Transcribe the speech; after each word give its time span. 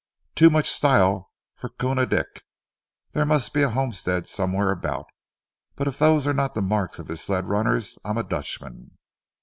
"Too 0.33 0.49
much 0.49 0.67
style 0.67 1.31
for 1.53 1.69
Koona 1.69 2.07
Dick. 2.09 2.41
There 3.11 3.23
must 3.23 3.53
be 3.53 3.61
a 3.61 3.69
homestead 3.69 4.27
somewhere 4.27 4.71
about, 4.71 5.05
but 5.75 5.87
if 5.87 5.99
those 5.99 6.25
are 6.25 6.33
not 6.33 6.55
the 6.55 6.61
marks 6.63 6.97
of 6.97 7.07
his 7.07 7.21
sled 7.21 7.45
runners 7.47 7.99
I'm 8.03 8.17
a 8.17 8.23
dutchman." 8.23 8.97